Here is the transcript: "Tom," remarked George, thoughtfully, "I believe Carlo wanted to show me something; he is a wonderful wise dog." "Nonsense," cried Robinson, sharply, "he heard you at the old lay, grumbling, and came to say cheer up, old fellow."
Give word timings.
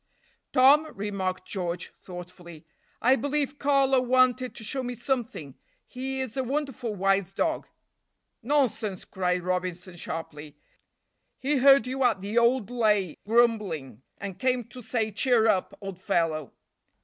"Tom," 0.51 0.87
remarked 0.95 1.47
George, 1.47 1.93
thoughtfully, 2.01 2.65
"I 3.03 3.15
believe 3.15 3.59
Carlo 3.59 4.01
wanted 4.01 4.55
to 4.55 4.63
show 4.63 4.81
me 4.81 4.95
something; 4.95 5.53
he 5.85 6.21
is 6.21 6.35
a 6.35 6.43
wonderful 6.43 6.95
wise 6.95 7.35
dog." 7.35 7.67
"Nonsense," 8.41 9.05
cried 9.05 9.43
Robinson, 9.43 9.95
sharply, 9.97 10.57
"he 11.37 11.57
heard 11.57 11.85
you 11.85 12.03
at 12.03 12.19
the 12.19 12.35
old 12.35 12.71
lay, 12.71 13.15
grumbling, 13.27 14.01
and 14.17 14.39
came 14.39 14.63
to 14.69 14.81
say 14.81 15.11
cheer 15.11 15.47
up, 15.47 15.71
old 15.81 16.01
fellow." 16.01 16.51